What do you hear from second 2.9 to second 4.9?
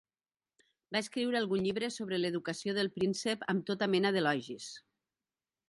príncep amb tota mena d'elogis.